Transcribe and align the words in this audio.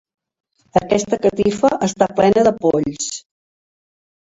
Aquesta 0.79 1.19
catifa 1.25 1.71
està 1.89 2.09
plena 2.21 2.47
de 2.51 2.55
polls. 2.65 3.13